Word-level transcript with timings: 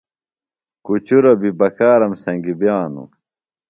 کُچُروۡ 0.85 1.37
بیۡ 1.41 1.51
بکارم 1.59 2.13
سنگی 2.23 2.53
بِیانوۡ. 2.59 3.09